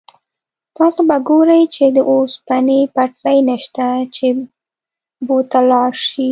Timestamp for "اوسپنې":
2.11-2.79